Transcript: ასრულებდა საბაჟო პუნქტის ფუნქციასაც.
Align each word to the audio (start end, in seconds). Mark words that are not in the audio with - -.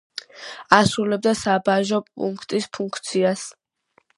ასრულებდა 0.77 1.33
საბაჟო 1.41 1.99
პუნქტის 2.09 2.69
ფუნქციასაც. 2.79 3.45